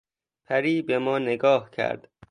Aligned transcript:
پری 0.45 0.81
به 0.81 0.99
ما 0.99 1.19
نگاه 1.19 1.71
کرد. 1.71 2.11